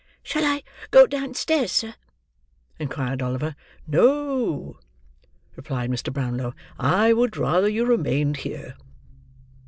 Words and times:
"Shall 0.23 0.43
I 0.43 0.63
go 0.89 1.05
downstairs, 1.05 1.71
sir?" 1.71 1.93
inquired 2.79 3.21
Oliver. 3.21 3.55
"No," 3.85 4.79
replied 5.55 5.91
Mr. 5.91 6.11
Brownlow, 6.11 6.55
"I 6.79 7.13
would 7.13 7.37
rather 7.37 7.69
you 7.69 7.85
remained 7.85 8.37
here." 8.37 8.77